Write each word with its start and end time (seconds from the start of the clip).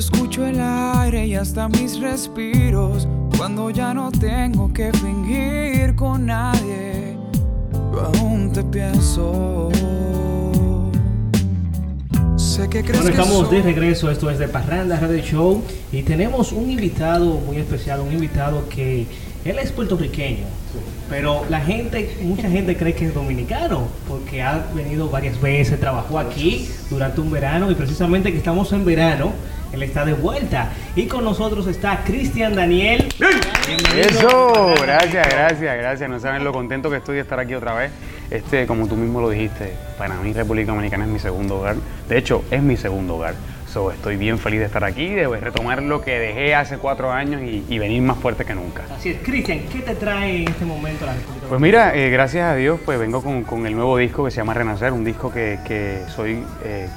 Escucho 0.00 0.46
el 0.46 0.58
aire 0.58 1.26
y 1.26 1.34
hasta 1.34 1.68
mis 1.68 2.00
respiros, 2.00 3.06
cuando 3.36 3.68
ya 3.68 3.92
no 3.92 4.10
tengo 4.10 4.72
que 4.72 4.90
fingir 4.94 5.94
con 5.94 6.24
nadie, 6.24 7.18
yo 7.92 8.00
aún 8.00 8.50
te 8.50 8.64
pienso. 8.64 9.68
Sé 12.34 12.66
que 12.70 12.82
crees 12.82 13.02
Bueno, 13.02 13.14
que 13.14 13.22
estamos 13.22 13.50
de 13.50 13.60
regreso, 13.60 14.10
esto 14.10 14.30
es 14.30 14.38
de 14.38 14.48
Parranda 14.48 14.98
Radio 14.98 15.22
Show 15.22 15.62
y 15.92 16.02
tenemos 16.02 16.52
un 16.52 16.70
invitado 16.70 17.34
muy 17.34 17.58
especial, 17.58 18.00
un 18.00 18.10
invitado 18.10 18.66
que 18.70 19.06
él 19.44 19.58
es 19.58 19.70
puertorriqueño, 19.70 20.46
pero 21.10 21.44
la 21.50 21.60
gente, 21.60 22.16
mucha 22.22 22.48
gente 22.48 22.74
cree 22.74 22.94
que 22.94 23.04
es 23.04 23.14
dominicano 23.14 23.88
porque 24.08 24.40
ha 24.40 24.64
venido 24.74 25.10
varias 25.10 25.38
veces, 25.42 25.78
trabajó 25.78 26.18
aquí 26.18 26.70
durante 26.88 27.20
un 27.20 27.30
verano 27.30 27.70
y 27.70 27.74
precisamente 27.74 28.32
que 28.32 28.38
estamos 28.38 28.72
en 28.72 28.86
verano, 28.86 29.32
él 29.72 29.82
está 29.82 30.04
de 30.04 30.14
vuelta 30.14 30.72
y 30.96 31.06
con 31.06 31.24
nosotros 31.24 31.66
está 31.66 32.02
Cristian 32.04 32.54
Daniel. 32.54 33.08
Bienvenido. 33.66 34.08
Eso, 34.08 34.74
gracias, 34.82 35.28
gracias, 35.28 35.76
gracias. 35.76 36.10
No 36.10 36.18
saben 36.20 36.44
lo 36.44 36.52
contento 36.52 36.90
que 36.90 36.96
estoy 36.96 37.16
de 37.16 37.22
estar 37.22 37.38
aquí 37.38 37.54
otra 37.54 37.74
vez. 37.74 37.92
Este, 38.30 38.66
como 38.66 38.86
tú 38.86 38.96
mismo 38.96 39.20
lo 39.20 39.30
dijiste, 39.30 39.74
para 39.98 40.14
mí 40.16 40.32
República 40.32 40.72
Dominicana 40.72 41.04
es 41.04 41.10
mi 41.10 41.18
segundo 41.18 41.58
hogar. 41.58 41.76
De 42.08 42.18
hecho, 42.18 42.44
es 42.50 42.62
mi 42.62 42.76
segundo 42.76 43.16
hogar. 43.16 43.34
So, 43.72 43.92
estoy 43.92 44.16
bien 44.16 44.38
feliz 44.40 44.58
de 44.58 44.66
estar 44.66 44.82
aquí, 44.82 45.10
de 45.10 45.28
retomar 45.28 45.80
lo 45.80 46.02
que 46.02 46.18
dejé 46.18 46.56
hace 46.56 46.76
cuatro 46.78 47.12
años 47.12 47.40
y, 47.40 47.64
y 47.68 47.78
venir 47.78 48.02
más 48.02 48.18
fuerte 48.18 48.44
que 48.44 48.52
nunca. 48.52 48.82
Así 48.92 49.10
es, 49.10 49.18
Cristian, 49.22 49.60
¿qué 49.72 49.78
te 49.78 49.94
trae 49.94 50.42
en 50.42 50.48
este 50.48 50.64
momento 50.64 51.04
a 51.04 51.08
la 51.08 51.14
República 51.14 51.46
Pues 51.48 51.60
mira, 51.60 51.94
eh, 51.94 52.10
gracias 52.10 52.46
a 52.46 52.56
Dios, 52.56 52.80
pues 52.84 52.98
vengo 52.98 53.22
con, 53.22 53.44
con 53.44 53.66
el 53.66 53.76
nuevo 53.76 53.96
disco 53.96 54.24
que 54.24 54.32
se 54.32 54.38
llama 54.38 54.54
Renacer, 54.54 54.92
un 54.92 55.04
disco 55.04 55.30
que, 55.30 55.60
que 55.64 56.00
soy 56.08 56.42
eh, 56.64 56.88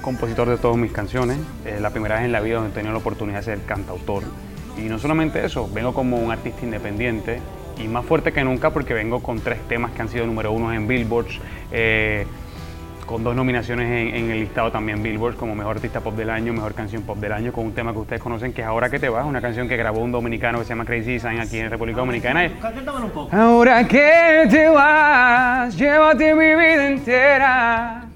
compositor 0.00 0.48
de 0.48 0.56
todas 0.56 0.76
mis 0.76 0.92
canciones. 0.92 1.38
Es 1.64 1.80
la 1.80 1.90
primera 1.90 2.16
vez 2.16 2.24
en 2.24 2.32
la 2.32 2.40
vida 2.40 2.56
donde 2.56 2.70
he 2.70 2.74
tenido 2.74 2.92
la 2.92 2.98
oportunidad 2.98 3.38
de 3.38 3.44
ser 3.44 3.62
cantautor. 3.64 4.22
Y 4.76 4.82
no 4.82 4.98
solamente 4.98 5.44
eso, 5.44 5.68
vengo 5.72 5.92
como 5.92 6.18
un 6.18 6.30
artista 6.30 6.64
independiente 6.64 7.40
y 7.78 7.88
más 7.88 8.04
fuerte 8.04 8.32
que 8.32 8.44
nunca 8.44 8.70
porque 8.70 8.94
vengo 8.94 9.22
con 9.22 9.40
tres 9.40 9.60
temas 9.68 9.92
que 9.92 10.02
han 10.02 10.08
sido 10.08 10.26
número 10.26 10.52
uno 10.52 10.72
en 10.72 10.86
Billboards, 10.86 11.38
eh, 11.72 12.26
con 13.06 13.24
dos 13.24 13.34
nominaciones 13.34 13.86
en, 13.86 14.14
en 14.14 14.30
el 14.30 14.40
listado 14.40 14.70
también 14.70 15.02
Billboard 15.02 15.34
como 15.34 15.56
Mejor 15.56 15.76
Artista 15.76 16.00
Pop 16.00 16.14
del 16.14 16.30
Año, 16.30 16.52
Mejor 16.52 16.74
Canción 16.74 17.02
Pop 17.02 17.18
del 17.18 17.32
Año, 17.32 17.52
con 17.52 17.66
un 17.66 17.72
tema 17.72 17.92
que 17.92 17.98
ustedes 17.98 18.22
conocen 18.22 18.52
que 18.52 18.60
es 18.62 18.66
Ahora 18.68 18.88
que 18.88 19.00
te 19.00 19.08
vas, 19.08 19.26
una 19.26 19.40
canción 19.40 19.66
que 19.68 19.76
grabó 19.76 20.00
un 20.00 20.12
dominicano 20.12 20.58
que 20.58 20.64
se 20.64 20.70
llama 20.70 20.84
Crazy 20.84 21.14
Design 21.14 21.40
aquí 21.40 21.58
en 21.58 21.70
República 21.70 22.00
Dominicana. 22.00 22.44
Ahora 23.32 23.88
que 23.88 24.46
te 24.48 24.68
vas, 24.68 25.76
llévate 25.76 26.34
mi 26.34 26.54
vida 26.54 26.86
entera. 26.86 28.09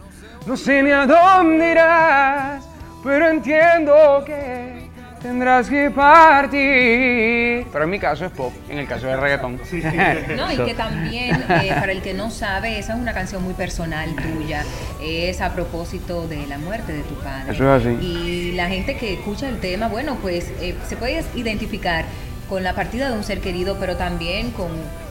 No 0.46 0.58
sé 0.58 0.82
ni 0.82 0.90
a 0.90 1.06
dónde 1.06 1.70
irás, 1.70 2.64
pero 3.02 3.30
entiendo 3.30 4.22
que 4.26 4.90
tendrás 5.22 5.70
que 5.70 5.90
partir. 5.90 7.66
Pero 7.72 7.84
en 7.84 7.90
mi 7.90 7.98
caso 7.98 8.26
es 8.26 8.30
pop, 8.30 8.52
en 8.68 8.78
el 8.78 8.86
caso 8.86 9.06
del 9.06 9.20
reggaetón. 9.22 9.58
No, 10.36 10.52
y 10.52 10.58
que 10.58 10.74
también, 10.74 11.42
eh, 11.48 11.70
para 11.70 11.92
el 11.92 12.02
que 12.02 12.12
no 12.12 12.30
sabe, 12.30 12.78
esa 12.78 12.92
es 12.92 13.00
una 13.00 13.14
canción 13.14 13.42
muy 13.42 13.54
personal 13.54 14.14
tuya. 14.16 14.64
Es 15.02 15.40
a 15.40 15.54
propósito 15.54 16.28
de 16.28 16.46
la 16.46 16.58
muerte 16.58 16.92
de 16.92 17.02
tu 17.04 17.14
padre. 17.14 17.52
Eso 17.52 17.74
es 17.76 17.86
así. 17.86 17.96
Y 18.04 18.52
la 18.52 18.68
gente 18.68 18.98
que 18.98 19.14
escucha 19.14 19.48
el 19.48 19.60
tema, 19.60 19.88
bueno, 19.88 20.18
pues 20.20 20.52
eh, 20.60 20.74
se 20.86 20.96
puede 20.96 21.24
identificar 21.34 22.04
con 22.50 22.62
la 22.62 22.74
partida 22.74 23.08
de 23.08 23.16
un 23.16 23.24
ser 23.24 23.40
querido, 23.40 23.78
pero 23.80 23.96
también 23.96 24.50
con, 24.50 24.68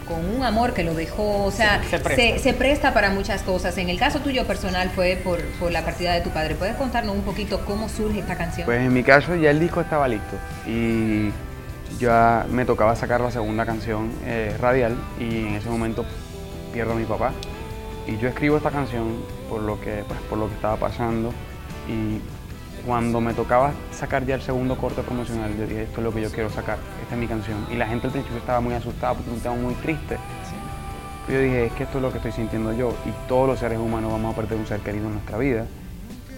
con 0.08 0.24
un 0.26 0.44
amor 0.44 0.74
que 0.74 0.84
lo 0.84 0.94
dejó. 0.94 1.44
O 1.44 1.52
sea, 1.52 1.82
Se- 1.90 2.54
presta 2.54 2.94
para 2.94 3.10
muchas 3.10 3.42
cosas. 3.44 3.78
En 3.78 3.90
el 3.90 4.00
caso 4.00 4.20
tuyo 4.20 4.46
personal 4.46 4.90
fue 4.90 5.20
por, 5.24 5.42
por 5.60 5.72
la 5.72 5.84
partida 5.84 6.14
de 6.14 6.22
tu 6.22 6.30
padre. 6.30 6.56
¿Puedes 6.56 6.76
contarnos 6.76 7.16
un 7.16 7.24
poquito 7.24 7.64
cómo 7.66 7.90
surge 7.90 8.20
esta 8.20 8.36
canción? 8.38 8.66
Pues 8.66 8.82
en 8.82 8.94
mi 8.94 9.04
caso 9.04 9.36
ya 9.36 9.50
el 9.52 9.60
disco 9.60 9.82
estaba 9.82 10.08
listo 10.08 10.38
y 10.68 11.30
ya 12.00 12.46
me 12.50 12.66
tocaba 12.66 12.96
sacar 12.96 13.22
la 13.22 13.32
segunda 13.32 13.66
canción 13.66 14.12
eh, 14.26 14.56
radial 14.60 14.96
y 15.20 15.48
en 15.48 15.56
ese 15.56 15.70
momento 15.70 16.06
pierdo 16.74 16.94
a 16.94 16.96
mi 16.96 17.06
papá 17.06 17.32
y 18.08 18.18
yo 18.18 18.28
escribo 18.28 18.58
esta 18.58 18.72
canción 18.72 19.18
por 19.50 19.62
lo 19.62 19.80
que 19.80 20.04
pues, 20.08 20.20
por 20.30 20.40
lo 20.40 20.48
que 20.50 20.56
estaba 20.56 20.76
pasando 20.78 21.32
y 21.88 22.20
cuando 22.86 23.22
me 23.22 23.34
tocaba 23.34 23.72
sacar 23.92 24.26
ya 24.26 24.36
el 24.36 24.42
segundo 24.42 24.78
corte 24.78 25.02
promocional 25.02 25.56
yo 25.58 25.66
dije 25.66 25.84
esto 25.84 26.00
es 26.00 26.04
lo 26.04 26.14
que 26.14 26.22
yo 26.22 26.32
quiero 26.32 26.50
sacar 26.50 26.78
esta 27.02 27.16
es 27.16 27.20
mi 27.20 27.28
canción 27.28 27.66
y 27.72 27.76
la 27.76 27.88
gente 27.88 28.08
al 28.08 28.14
principio 28.14 28.38
estaba 28.38 28.60
muy 28.60 28.74
asustada 28.74 29.14
porque 29.14 29.32
un 29.32 29.40
tema 29.40 29.56
muy 29.56 29.74
triste 29.76 30.18
yo 31.30 31.40
dije 31.40 31.66
es 31.68 31.74
que 31.74 31.84
esto 31.84 31.98
es 31.98 32.02
lo 32.02 32.12
que 32.12 32.18
estoy 32.18 32.32
sintiendo 32.34 32.74
yo 32.74 32.94
y 33.06 33.28
todos 33.28 33.48
los 33.48 33.60
seres 33.60 33.80
humanos 33.80 34.12
vamos 34.12 34.34
a 34.34 34.36
perder 34.36 34.58
un 34.58 34.68
ser 34.68 34.82
querido 34.82 35.08
en 35.08 35.14
nuestra 35.14 35.38
vida 35.38 35.66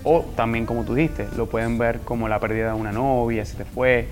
o 0.07 0.23
también, 0.35 0.67
como 0.67 0.83
tú 0.83 0.93
dijiste, 0.93 1.27
lo 1.35 1.47
pueden 1.47 1.79
ver 1.79 2.01
como 2.01 2.29
la 2.29 2.39
pérdida 2.39 2.67
de 2.67 2.79
una 2.79 2.91
novia, 2.91 3.43
se 3.43 3.57
te 3.57 3.65
fue. 3.65 4.07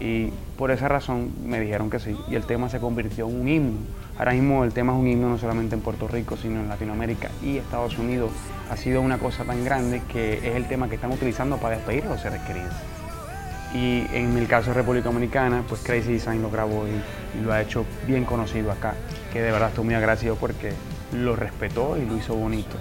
Y 0.00 0.30
por 0.56 0.70
esa 0.70 0.88
razón 0.88 1.32
me 1.44 1.60
dijeron 1.60 1.90
que 1.90 2.00
sí. 2.00 2.16
Y 2.28 2.34
el 2.34 2.44
tema 2.46 2.70
se 2.70 2.80
convirtió 2.80 3.28
en 3.28 3.40
un 3.40 3.48
himno. 3.48 3.78
Ahora 4.16 4.32
mismo 4.32 4.62
el 4.62 4.72
tema 4.72 4.92
es 4.92 4.98
un 4.98 5.08
himno 5.08 5.28
no 5.28 5.38
solamente 5.38 5.74
en 5.74 5.80
Puerto 5.80 6.06
Rico, 6.06 6.36
sino 6.36 6.60
en 6.60 6.68
Latinoamérica 6.68 7.30
y 7.42 7.58
Estados 7.58 7.98
Unidos. 7.98 8.30
Ha 8.70 8.76
sido 8.76 9.00
una 9.00 9.18
cosa 9.18 9.44
tan 9.44 9.64
grande 9.64 10.02
que 10.12 10.34
es 10.38 10.54
el 10.56 10.68
tema 10.68 10.88
que 10.88 10.94
están 10.94 11.10
utilizando 11.10 11.56
para 11.56 11.76
despedir 11.76 12.04
a 12.04 12.10
los 12.10 12.20
seres 12.20 12.40
queridos. 12.42 12.74
Y 13.74 14.06
en 14.12 14.36
el 14.38 14.46
caso 14.46 14.70
de 14.70 14.74
República 14.74 15.08
Dominicana, 15.08 15.64
pues 15.68 15.80
Crazy 15.80 16.12
Design 16.12 16.42
lo 16.42 16.50
grabó 16.50 16.86
y, 16.86 17.42
lo 17.42 17.52
ha 17.52 17.60
hecho 17.60 17.84
bien 18.06 18.24
conocido 18.24 18.70
acá. 18.70 18.94
Que 19.32 19.42
de 19.42 19.50
verdad 19.50 19.70
estoy 19.70 19.84
muy 19.84 19.94
agradecido 19.94 20.36
porque 20.36 20.72
lo 21.12 21.34
respetó 21.34 21.96
y 21.96 22.06
lo 22.06 22.16
hizo 22.16 22.36
bonito. 22.36 22.76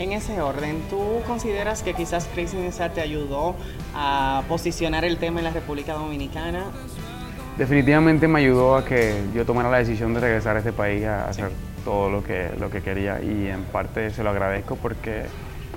En 0.00 0.10
ese 0.10 0.40
orden, 0.40 0.82
¿tú 0.90 1.20
consideras 1.28 1.84
que 1.84 1.94
quizás 1.94 2.26
Crazy 2.34 2.56
Design 2.56 2.92
te 2.92 3.00
ayudó 3.00 3.54
a 3.94 4.42
posicionar 4.48 5.04
el 5.04 5.18
tema 5.18 5.38
en 5.38 5.44
la 5.44 5.52
República 5.52 5.92
Dominicana? 5.92 6.64
Definitivamente 7.58 8.26
me 8.28 8.38
ayudó 8.40 8.76
a 8.76 8.84
que 8.84 9.14
yo 9.34 9.44
tomara 9.44 9.68
la 9.70 9.78
decisión 9.78 10.14
de 10.14 10.20
regresar 10.20 10.56
a 10.56 10.60
este 10.60 10.72
país 10.72 11.04
a 11.04 11.28
hacer 11.28 11.50
todo 11.84 12.10
lo 12.10 12.24
que, 12.24 12.48
lo 12.58 12.70
que 12.70 12.80
quería 12.80 13.20
y 13.22 13.46
en 13.48 13.62
parte 13.64 14.10
se 14.10 14.22
lo 14.22 14.30
agradezco 14.30 14.76
porque, 14.76 15.24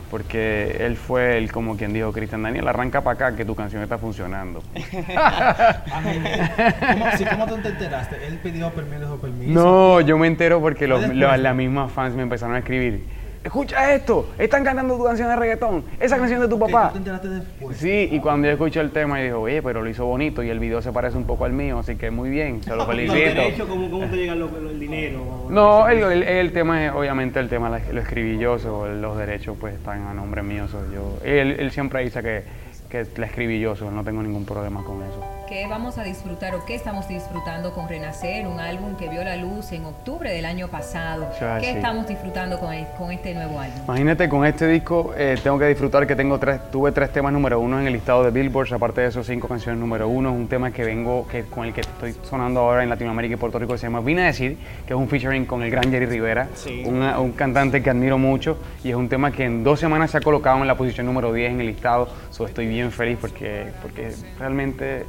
porque 0.10 0.78
él 0.80 0.96
fue 0.96 1.38
el 1.38 1.52
como 1.52 1.76
quien 1.76 1.92
dijo, 1.92 2.14
Cristian 2.14 2.44
Daniel, 2.44 2.68
arranca 2.70 3.02
para 3.02 3.28
acá 3.28 3.36
que 3.36 3.44
tu 3.44 3.56
canción 3.56 3.84
está 3.84 3.98
funcionando. 3.98 4.64
¿Cómo, 4.74 4.80
sí, 7.18 7.26
¿Cómo 7.26 7.46
tú 7.46 7.58
te 7.58 7.68
enteraste? 7.70 8.26
¿Él 8.26 8.40
pidió 8.42 8.70
permiso 8.72 9.16
o 9.16 9.18
permiso? 9.18 9.52
No, 9.52 10.00
yo 10.02 10.18
me 10.18 10.28
entero 10.28 10.62
porque 10.62 10.88
los, 10.88 11.06
los- 11.10 11.40
las 11.40 11.56
mismas 11.56 11.92
fans 11.92 12.16
me 12.16 12.24
empezaron 12.24 12.56
a 12.56 12.60
escribir. 12.60 13.04
Escucha 13.46 13.94
esto, 13.94 14.30
están 14.40 14.64
cantando 14.64 14.98
tu 14.98 15.04
canción 15.04 15.30
de 15.30 15.36
reggaetón, 15.36 15.84
esa 16.00 16.18
canción 16.18 16.42
de 16.42 16.48
tu 16.48 16.58
¿Que 16.58 16.66
papá. 16.66 16.88
¿Tú 16.88 16.94
te 16.94 16.98
enteraste 16.98 17.28
después? 17.30 17.78
Sí, 17.78 18.10
y 18.12 18.20
cuando 18.20 18.48
yo 18.48 18.54
escuché 18.54 18.80
el 18.80 18.90
tema, 18.90 19.20
yo 19.20 19.24
dije, 19.24 19.34
oye, 19.36 19.62
pero 19.62 19.84
lo 19.84 19.90
hizo 19.92 20.04
bonito 20.04 20.42
y 20.42 20.50
el 20.50 20.60
video 20.60 20.82
se 20.82 20.92
parece 20.92 21.16
un 21.16 21.26
poco 21.26 21.46
al 21.46 21.54
mío, 21.54 21.78
así 21.78 21.96
que 21.96 22.10
muy 22.10 22.32
bien, 22.32 22.64
se 22.64 22.76
lo 22.76 22.86
felicito. 22.88 23.68
¿cómo, 23.70 23.92
cómo 23.92 24.06
te 24.08 24.16
llega 24.18 24.34
lo- 24.34 24.48
lo- 24.50 24.72
el 24.72 24.80
dinero? 24.80 25.46
No, 25.52 25.88
el, 25.88 26.00
el- 26.00 26.24
el 26.24 26.52
tema 26.54 26.88
es, 26.88 26.92
obviamente 26.94 27.40
el 27.40 27.48
tema 27.48 27.70
lo 27.70 28.02
escribí 28.02 28.40
yo, 28.40 28.58
so, 28.58 28.88
los 28.88 29.16
derechos 29.16 29.56
pues 29.62 29.76
están 29.76 30.08
a 30.08 30.14
nombre 30.16 30.42
mío. 30.42 30.68
so, 30.68 30.80
yo, 30.92 31.20
él, 31.24 31.56
él 31.60 31.70
siempre 31.70 32.04
dice 32.04 32.24
que, 32.24 32.44
que 32.90 33.06
la 33.18 33.28
escribí 33.28 33.60
yo, 33.60 33.76
so, 33.76 33.92
no 33.92 34.04
tengo 34.04 34.24
ningún 34.24 34.46
problema 34.48 34.84
con 34.84 35.04
eso. 35.04 35.24
¿Qué 35.48 35.68
vamos 35.68 36.00
a 36.00 36.04
disfrutar 36.04 36.56
o 36.56 36.66
qué 36.66 36.74
estamos 36.74 37.08
disfrutando 37.08 37.72
con 37.72 37.88
Renacer, 37.88 38.48
un 38.48 38.60
álbum 38.60 38.96
que 38.96 39.08
vio 39.10 39.24
la 39.24 39.36
luz 39.36 39.72
en 39.74 39.86
octubre 39.86 40.32
del 40.32 40.44
año 40.44 40.70
pasado? 40.70 41.28
¿Qué 41.60 41.68
sí. 41.72 41.76
estamos 41.76 42.08
disfrutando 42.08 42.58
con, 42.60 42.74
el- 42.74 42.88
con 42.98 43.12
este 43.12 43.32
nuevo 43.36 43.60
álbum? 43.60 43.78
Imagínate, 43.86 44.28
con 44.28 44.44
este 44.44 44.68
disco 44.68 45.14
eh, 45.16 45.38
tengo 45.44 45.60
que 45.60 45.68
disfrutar 45.68 46.08
que 46.08 46.16
tengo 46.16 46.40
tres, 46.40 46.60
tuve 46.72 46.92
tres 46.92 47.12
temas 47.12 47.32
número 47.32 47.60
uno 47.60 47.80
en 47.80 47.86
el 47.86 47.94
listado 47.94 48.24
de 48.24 48.32
Billboard, 48.32 48.74
aparte 48.74 49.02
de 49.02 49.08
esos 49.08 49.28
cinco 49.28 49.48
canciones 49.48 49.80
número 49.80 50.08
uno, 50.10 50.30
es 50.30 50.36
un 50.36 50.48
tema 50.48 50.72
que 50.72 50.84
vengo, 50.84 51.28
que, 51.28 51.44
con 51.44 51.66
el 51.66 51.74
que 51.74 51.82
estoy 51.82 52.16
sonando 52.24 52.62
ahora 52.62 52.82
en 52.82 52.90
Latinoamérica 52.90 53.36
y 53.36 53.38
Puerto 53.38 53.60
Rico, 53.60 53.74
que 53.74 53.78
se 53.78 53.86
llama 53.86 54.00
Vine 54.00 54.24
a 54.24 54.26
decir, 54.26 54.58
que 54.88 54.94
es 54.94 55.00
un 55.00 55.08
featuring 55.08 55.46
con 55.46 55.62
el 55.62 55.70
gran 55.70 55.92
Jerry 55.92 56.08
Rivera, 56.08 56.48
Sí. 56.56 56.82
una- 56.88 57.20
un 57.20 57.34
cantante 57.34 57.84
que 57.84 57.92
admiro 57.92 58.18
mucho, 58.18 58.58
y 58.84 58.90
es 58.90 58.96
un 58.96 59.10
tema 59.10 59.32
que 59.32 59.44
en 59.46 59.64
dos 59.64 59.80
semanas 59.80 60.10
se 60.10 60.18
ha 60.18 60.22
colocado 60.22 60.58
en 60.58 60.66
la 60.68 60.76
posición 60.76 61.06
número 61.06 61.32
10 61.32 61.52
en 61.52 61.60
el 61.62 61.68
listado, 61.68 62.10
so, 62.32 62.48
estoy 62.48 62.66
bien 62.66 62.92
feliz 62.92 63.20
porque, 63.22 63.68
porque 63.84 64.12
realmente 64.40 65.06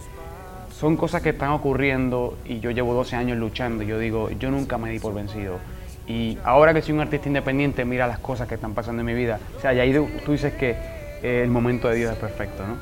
son 0.78 0.98
cosas 0.98 1.22
que 1.22 1.30
están 1.30 1.50
ocurriendo 1.50 2.36
y 2.44 2.60
yo 2.60 2.70
llevo 2.70 2.92
12 2.92 3.16
años 3.16 3.38
luchando 3.38 3.82
y 3.82 3.86
yo 3.86 3.98
digo, 3.98 4.28
yo 4.30 4.50
nunca 4.50 4.76
me 4.76 4.90
di 4.90 4.98
por 4.98 5.14
vencido. 5.14 5.58
Y 6.06 6.36
ahora 6.44 6.74
que 6.74 6.82
soy 6.82 6.92
un 6.92 7.00
artista 7.00 7.28
independiente, 7.28 7.84
mira 7.86 8.06
las 8.06 8.18
cosas 8.18 8.46
que 8.46 8.56
están 8.56 8.74
pasando 8.74 9.00
en 9.00 9.06
mi 9.06 9.14
vida. 9.14 9.40
O 9.56 9.60
sea, 9.60 9.72
y 9.72 9.80
ahí 9.80 9.92
tú 10.24 10.32
dices 10.32 10.52
que 10.52 10.76
el 11.22 11.48
momento 11.48 11.88
de 11.88 11.96
Dios 11.96 12.12
es 12.12 12.18
perfecto, 12.18 12.66
¿no? 12.66 12.76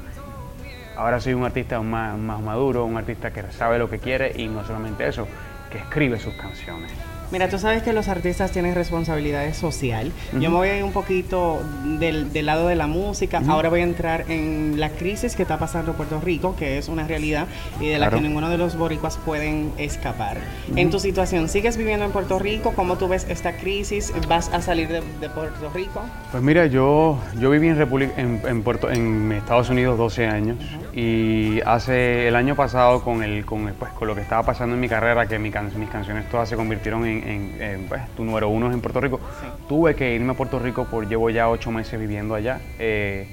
Ahora 0.96 1.20
soy 1.20 1.34
un 1.34 1.44
artista 1.44 1.80
más, 1.82 2.18
más 2.18 2.40
maduro, 2.40 2.84
un 2.84 2.96
artista 2.96 3.32
que 3.32 3.42
sabe 3.52 3.78
lo 3.78 3.88
que 3.88 4.00
quiere 4.00 4.32
y 4.36 4.48
no 4.48 4.64
solamente 4.64 5.06
eso, 5.06 5.28
que 5.70 5.78
escribe 5.78 6.18
sus 6.18 6.34
canciones. 6.34 6.90
Mira, 7.34 7.48
tú 7.48 7.58
sabes 7.58 7.82
que 7.82 7.92
los 7.92 8.06
artistas 8.06 8.52
tienen 8.52 8.76
responsabilidades 8.76 9.56
social. 9.56 10.12
Yo 10.38 10.50
me 10.52 10.56
voy 10.56 10.82
un 10.82 10.92
poquito 10.92 11.60
del, 11.98 12.32
del 12.32 12.46
lado 12.46 12.68
de 12.68 12.76
la 12.76 12.86
música. 12.86 13.42
Ahora 13.48 13.70
voy 13.70 13.80
a 13.80 13.82
entrar 13.82 14.24
en 14.30 14.78
la 14.78 14.90
crisis 14.90 15.34
que 15.34 15.42
está 15.42 15.58
pasando 15.58 15.94
Puerto 15.94 16.20
Rico, 16.20 16.54
que 16.54 16.78
es 16.78 16.88
una 16.88 17.08
realidad 17.08 17.48
y 17.80 17.88
de 17.88 17.98
la 17.98 18.08
que 18.08 18.20
ninguno 18.20 18.50
de 18.50 18.56
los 18.56 18.76
boricuas 18.78 19.16
pueden 19.16 19.72
escapar. 19.78 20.36
En 20.76 20.90
tu 20.90 21.00
situación, 21.00 21.48
¿sigues 21.48 21.76
viviendo 21.76 22.04
en 22.04 22.12
Puerto 22.12 22.38
Rico? 22.38 22.72
¿Cómo 22.76 22.98
tú 22.98 23.08
ves 23.08 23.26
esta 23.28 23.56
crisis? 23.56 24.12
¿Vas 24.28 24.48
a 24.52 24.62
salir 24.62 24.86
de, 24.86 25.02
de 25.20 25.28
Puerto 25.28 25.70
Rico? 25.74 26.02
Pues 26.30 26.40
mira, 26.40 26.66
yo, 26.66 27.18
yo 27.40 27.50
viví 27.50 27.66
en, 27.66 27.76
República, 27.78 28.12
en, 28.16 28.42
en 28.46 28.62
Puerto, 28.62 28.88
en 28.92 29.32
Estados 29.32 29.70
Unidos 29.70 29.98
12 29.98 30.28
años 30.28 30.56
y 30.94 31.60
hace 31.66 32.28
el 32.28 32.36
año 32.36 32.54
pasado 32.54 33.02
con, 33.02 33.24
el, 33.24 33.44
con, 33.44 33.72
pues, 33.76 33.90
con 33.94 34.06
lo 34.06 34.14
que 34.14 34.20
estaba 34.20 34.44
pasando 34.44 34.76
en 34.76 34.80
mi 34.80 34.88
carrera, 34.88 35.26
que 35.26 35.40
mi 35.40 35.50
can- 35.50 35.72
mis 35.76 35.88
canciones 35.90 36.28
todas 36.30 36.48
se 36.48 36.54
convirtieron 36.54 37.04
en, 37.04 37.23
en- 37.24 37.62
en, 37.62 37.84
pues, 37.88 38.02
tu 38.16 38.24
número 38.24 38.48
uno 38.48 38.72
en 38.72 38.80
Puerto 38.80 39.00
Rico, 39.00 39.20
tuve 39.68 39.94
que 39.94 40.14
irme 40.14 40.32
a 40.32 40.36
Puerto 40.36 40.58
Rico 40.58 40.84
por 40.84 41.08
llevo 41.08 41.30
ya 41.30 41.48
ocho 41.48 41.70
meses 41.70 41.98
viviendo 41.98 42.34
allá, 42.34 42.60
eh, 42.78 43.26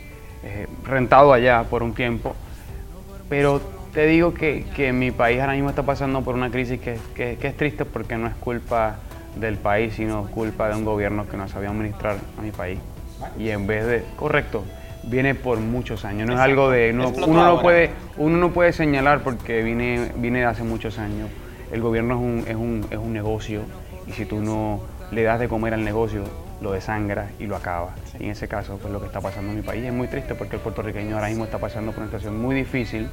eh, 0.43 0.67
rentado 0.85 1.33
allá 1.33 1.63
por 1.69 1.83
un 1.83 1.93
tiempo, 1.93 2.35
pero 3.29 3.61
te 3.93 4.05
digo 4.07 4.33
que, 4.33 4.65
que 4.75 4.93
mi 4.93 5.11
país 5.11 5.39
ahora 5.41 5.53
mismo 5.53 5.69
está 5.69 5.83
pasando 5.83 6.21
por 6.21 6.35
una 6.35 6.49
crisis 6.49 6.79
que, 6.79 6.97
que- 7.15 7.37
que 7.37 7.47
es 7.47 7.57
triste 7.57 7.85
porque 7.85 8.17
no 8.17 8.27
es 8.27 8.35
culpa 8.35 8.95
del 9.35 9.57
país, 9.57 9.93
sino 9.95 10.25
culpa 10.27 10.69
de 10.69 10.75
un 10.75 10.85
gobierno 10.85 11.27
que 11.27 11.37
no 11.37 11.47
sabía 11.47 11.69
administrar 11.69 12.17
a 12.37 12.41
mi 12.41 12.51
país. 12.51 12.79
Y 13.37 13.49
en 13.49 13.67
vez 13.67 13.85
de, 13.85 14.03
correcto, 14.15 14.63
viene 15.03 15.35
por 15.35 15.59
muchos 15.59 16.05
años, 16.05 16.27
no 16.27 16.33
es 16.33 16.39
algo 16.39 16.69
de, 16.69 16.91
no- 16.93 17.09
uno, 17.27 17.45
no 17.45 17.61
puede, 17.61 17.91
uno 18.17 18.37
no 18.37 18.49
puede 18.51 18.73
señalar 18.73 19.21
porque 19.21 19.61
viene, 19.61 20.11
viene 20.15 20.39
de 20.39 20.45
hace 20.45 20.63
muchos 20.63 20.97
años. 20.97 21.29
El 21.71 21.81
gobierno 21.81 22.15
es 22.15 22.19
un, 22.21 22.43
es, 22.47 22.55
un, 22.55 22.85
es 22.91 22.97
un 22.97 23.13
negocio 23.13 23.61
y 24.07 24.11
si 24.11 24.25
tú 24.25 24.41
no 24.41 24.81
le 25.11 25.23
das 25.23 25.39
de 25.39 25.47
comer 25.47 25.73
al 25.73 25.83
negocio, 25.83 26.23
lo 26.61 26.71
desangras 26.73 27.31
y 27.39 27.45
lo 27.47 27.55
acabas. 27.55 27.93
Y 28.19 28.25
en 28.25 28.31
ese 28.31 28.47
caso, 28.47 28.77
pues 28.81 28.93
lo 28.93 28.99
que 28.99 29.07
está 29.07 29.19
pasando 29.21 29.49
en 29.51 29.57
mi 29.57 29.61
país 29.63 29.83
es 29.83 29.93
muy 29.93 30.07
triste 30.07 30.35
porque 30.35 30.57
el 30.57 30.61
puertorriqueño 30.61 31.15
ahora 31.15 31.27
mismo 31.29 31.45
está 31.45 31.57
pasando 31.57 31.91
por 31.91 31.99
una 32.03 32.07
situación 32.07 32.39
muy 32.41 32.55
difícil 32.55 33.07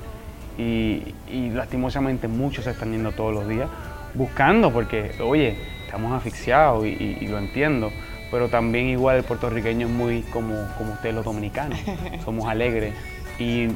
y, 0.58 1.14
y 1.30 1.50
lastimosamente 1.50 2.28
muchos 2.28 2.64
se 2.64 2.72
están 2.72 2.92
yendo 2.92 3.12
todos 3.12 3.32
los 3.34 3.48
días 3.48 3.68
buscando 4.14 4.72
porque, 4.72 5.12
oye, 5.22 5.56
estamos 5.86 6.12
asfixiados 6.12 6.84
y, 6.84 6.88
y- 6.90 7.18
y 7.20 7.28
lo 7.28 7.38
entiendo, 7.38 7.90
pero 8.30 8.48
también 8.48 8.86
igual 8.86 9.16
el 9.18 9.24
puertorriqueño 9.24 9.86
es 9.86 9.92
muy 9.92 10.22
como, 10.32 10.54
como 10.76 10.92
ustedes 10.94 11.14
los 11.14 11.24
dominicanos, 11.24 11.78
somos 12.24 12.46
alegres 12.48 12.92
y 13.38 13.68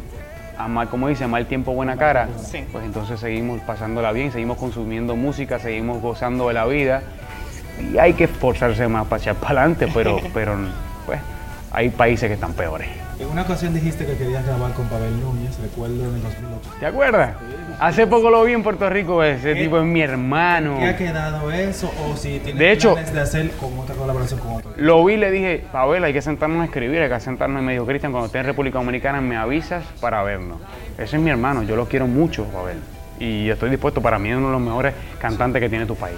a 0.58 0.68
mal, 0.68 0.88
como 0.88 1.08
dice, 1.08 1.26
mal 1.26 1.46
tiempo, 1.46 1.72
buena 1.72 1.96
cara, 1.96 2.28
Sí. 2.42 2.64
pues 2.70 2.84
entonces 2.84 3.18
seguimos 3.20 3.60
pasándola 3.62 4.12
bien, 4.12 4.30
seguimos 4.32 4.58
consumiendo 4.58 5.16
música, 5.16 5.58
seguimos 5.58 6.00
gozando 6.02 6.48
de 6.48 6.54
la 6.54 6.64
vida 6.66 7.02
y 7.92 7.98
hay 7.98 8.12
que 8.14 8.24
esforzarse 8.24 8.86
más 8.88 9.06
para 9.06 9.20
echar 9.22 9.34
para 9.40 9.62
adelante, 9.62 9.88
pero, 9.92 10.18
pero 10.34 10.56
pues 11.06 11.20
hay 11.72 11.88
países 11.90 12.28
que 12.28 12.34
están 12.34 12.52
peores. 12.52 12.88
En 13.22 13.28
una 13.28 13.42
ocasión 13.42 13.72
dijiste 13.72 14.04
que 14.04 14.16
querías 14.16 14.44
grabar 14.44 14.72
con 14.72 14.86
Pavel 14.88 15.20
Núñez, 15.20 15.56
recuerdo 15.60 15.94
en 16.08 16.16
el 16.16 16.22
2008. 16.22 16.70
¿Te 16.80 16.86
acuerdas? 16.86 17.34
Hace 17.78 18.06
poco 18.06 18.30
lo 18.30 18.42
vi 18.44 18.52
en 18.52 18.62
Puerto 18.64 18.90
Rico, 18.90 19.22
ese 19.22 19.54
¿Qué? 19.54 19.62
tipo 19.62 19.78
es 19.78 19.84
mi 19.84 20.02
hermano. 20.02 20.76
¿Qué 20.78 20.86
ha 20.88 20.96
quedado 20.96 21.50
eso? 21.52 21.90
O 22.04 22.16
si 22.16 22.40
tienes 22.40 22.58
De 22.58 22.72
hecho- 22.72 22.94
planes 22.94 23.12
de 23.12 23.20
hacer 23.20 23.50
con 23.52 23.78
otra 23.78 23.94
colaboración 23.94 24.40
con 24.40 24.54
otro. 24.56 24.72
Lo 24.76 25.04
vi 25.04 25.14
y 25.14 25.16
le 25.18 25.30
dije, 25.30 25.64
Pavel, 25.70 26.02
hay 26.04 26.12
que 26.12 26.20
sentarnos 26.20 26.62
a 26.62 26.64
escribir, 26.64 27.00
hay 27.00 27.08
que 27.08 27.20
sentarnos 27.20 27.62
y 27.62 27.64
me 27.64 27.72
dijo, 27.72 27.86
Cristian, 27.86 28.10
cuando 28.12 28.26
estés 28.26 28.40
en 28.40 28.46
República 28.46 28.78
Dominicana 28.78 29.20
me 29.20 29.36
avisas 29.36 29.84
para 30.00 30.22
vernos. 30.24 30.58
Ese 30.98 31.16
es 31.16 31.22
mi 31.22 31.30
hermano, 31.30 31.62
yo 31.62 31.76
lo 31.76 31.86
quiero 31.86 32.06
mucho, 32.08 32.44
Pavel. 32.46 32.78
Y 33.20 33.48
estoy 33.50 33.70
dispuesto, 33.70 34.02
para 34.02 34.18
mí 34.18 34.30
es 34.30 34.36
uno 34.36 34.48
de 34.48 34.52
los 34.54 34.60
mejores 34.62 34.94
cantantes 35.20 35.60
que 35.62 35.68
tiene 35.68 35.86
tu 35.86 35.94
país. 35.94 36.16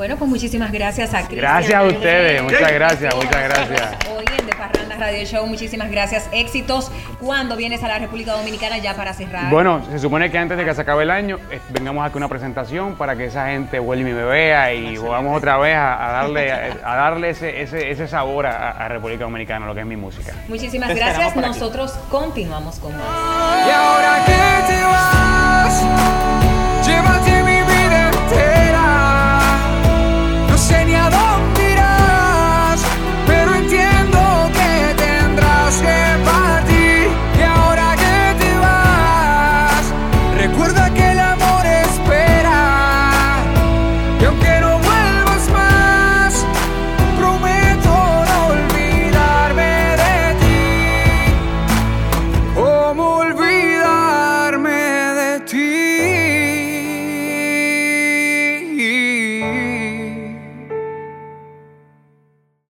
Bueno, 0.00 0.16
pues 0.16 0.30
muchísimas 0.30 0.72
gracias 0.72 1.12
a 1.12 1.18
Cristian. 1.26 1.40
Gracias 1.40 1.74
a 1.74 1.82
ustedes, 1.82 2.42
muchas 2.42 2.72
gracias, 2.72 3.14
muchas 3.14 3.44
gracias. 3.44 3.98
Hoy 4.08 4.24
en 4.38 4.46
De 4.46 4.52
Parranda 4.54 4.96
Radio 4.96 5.26
Show, 5.26 5.46
muchísimas 5.46 5.90
gracias. 5.90 6.26
Éxitos. 6.32 6.90
¿Cuándo 7.20 7.54
vienes 7.54 7.84
a 7.84 7.88
la 7.88 7.98
República 7.98 8.32
Dominicana 8.32 8.78
ya 8.78 8.96
para 8.96 9.12
cerrar? 9.12 9.50
Bueno, 9.50 9.84
se 9.90 9.98
supone 9.98 10.30
que 10.30 10.38
antes 10.38 10.56
de 10.56 10.64
que 10.64 10.74
se 10.74 10.80
acabe 10.80 11.02
el 11.02 11.10
año 11.10 11.38
eh, 11.50 11.60
vengamos 11.68 12.06
aquí 12.06 12.14
a 12.14 12.16
una 12.16 12.28
presentación 12.28 12.94
para 12.94 13.14
que 13.14 13.26
esa 13.26 13.48
gente 13.48 13.78
vuelva 13.78 14.08
y 14.08 14.14
me 14.14 14.24
vea 14.24 14.72
y 14.72 14.96
volvamos 14.96 15.36
otra 15.36 15.58
vez 15.58 15.76
a, 15.76 16.08
a 16.08 16.12
darle, 16.12 16.50
a, 16.50 16.96
darle 16.96 17.28
ese, 17.28 17.60
ese, 17.60 17.90
ese 17.90 18.08
sabor 18.08 18.46
a, 18.46 18.70
a 18.70 18.88
República 18.88 19.24
Dominicana, 19.24 19.66
lo 19.66 19.74
que 19.74 19.80
es 19.80 19.86
mi 19.86 19.96
música. 19.96 20.32
Muchísimas 20.48 20.88
Te 20.88 20.94
gracias. 20.94 21.32
aquí. 21.32 21.40
Nosotros 21.40 21.92
continuamos 22.08 22.78
con 22.78 22.96
más. 22.96 23.66
Y 23.66 23.70
ahora 23.70 24.24
que 24.24 24.72
te 24.72 24.82
vas, 24.82 25.84